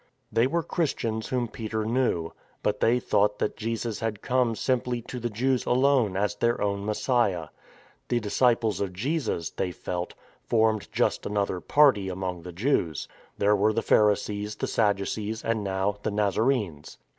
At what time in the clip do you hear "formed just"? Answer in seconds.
10.43-11.27